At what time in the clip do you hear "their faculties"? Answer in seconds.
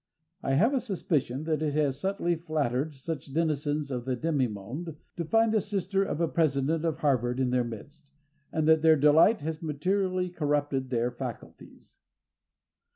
10.89-11.99